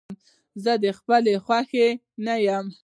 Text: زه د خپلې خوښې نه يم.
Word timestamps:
زه 0.63 0.73
د 0.83 0.85
خپلې 0.97 1.33
خوښې 1.45 1.87
نه 2.25 2.35
يم. 2.47 2.65